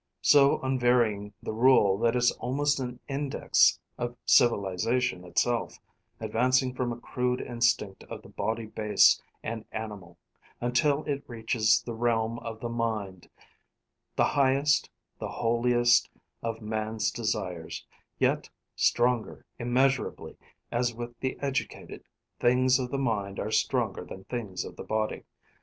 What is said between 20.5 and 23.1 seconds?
as with the educated, things of the